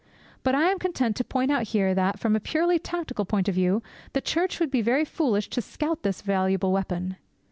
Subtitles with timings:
[0.41, 3.53] But I am content to point out here that, from a purely tactical point of
[3.53, 7.17] view, the Church would be very foolish to scout this valuable weapon.